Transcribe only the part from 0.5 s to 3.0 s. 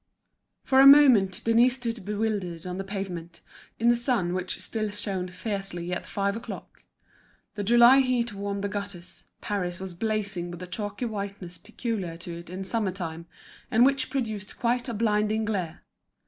For a moment Denise stood bewildered on the